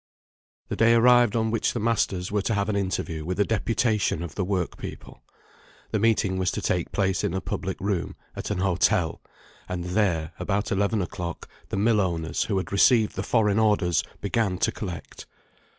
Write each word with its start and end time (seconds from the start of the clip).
The 0.69 0.75
day 0.75 0.95
arrived 0.95 1.35
on 1.35 1.51
which 1.51 1.73
the 1.73 1.79
masters 1.79 2.31
were 2.31 2.41
to 2.41 2.55
have 2.55 2.69
an 2.69 2.75
interview 2.75 3.23
with 3.23 3.39
a 3.39 3.45
deputation 3.45 4.23
of 4.23 4.33
the 4.33 4.43
work 4.43 4.77
people. 4.79 5.21
The 5.91 5.99
meeting 5.99 6.39
was 6.39 6.49
to 6.53 6.59
take 6.61 6.91
place 6.91 7.23
in 7.23 7.35
a 7.35 7.39
public 7.39 7.79
room, 7.79 8.15
at 8.35 8.49
an 8.49 8.57
hotel; 8.57 9.21
and 9.69 9.83
there, 9.83 10.33
about 10.39 10.71
eleven 10.71 11.03
o'clock, 11.03 11.47
the 11.69 11.77
mill 11.77 12.01
owners, 12.01 12.45
who 12.45 12.57
had 12.57 12.71
received 12.71 13.15
the 13.15 13.21
foreign 13.21 13.59
orders, 13.59 14.03
began 14.21 14.57
to 14.57 14.71
collect. 14.71 15.27